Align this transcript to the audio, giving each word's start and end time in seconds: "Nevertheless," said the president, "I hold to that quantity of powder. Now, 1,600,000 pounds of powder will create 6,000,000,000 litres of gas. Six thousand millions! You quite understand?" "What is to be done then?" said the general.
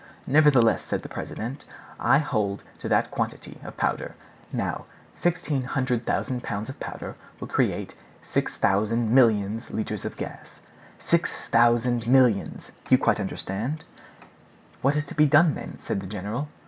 "Nevertheless," 0.25 0.81
said 0.83 1.01
the 1.01 1.09
president, 1.09 1.63
"I 1.99 2.17
hold 2.17 2.63
to 2.79 2.89
that 2.89 3.11
quantity 3.11 3.59
of 3.63 3.77
powder. 3.77 4.15
Now, 4.51 4.85
1,600,000 5.15 6.41
pounds 6.41 6.69
of 6.71 6.79
powder 6.79 7.15
will 7.39 7.47
create 7.47 7.93
6,000,000,000 8.25 9.69
litres 9.69 10.03
of 10.03 10.17
gas. 10.17 10.59
Six 10.97 11.31
thousand 11.49 12.07
millions! 12.07 12.71
You 12.89 12.97
quite 12.97 13.19
understand?" 13.19 13.83
"What 14.81 14.95
is 14.95 15.05
to 15.05 15.13
be 15.13 15.27
done 15.27 15.53
then?" 15.53 15.77
said 15.79 15.99
the 15.99 16.07
general. 16.07 16.47